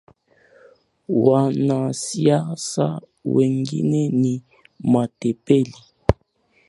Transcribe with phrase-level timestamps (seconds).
[1.09, 4.43] Wanasiasa wengine ni
[4.79, 5.75] matepeli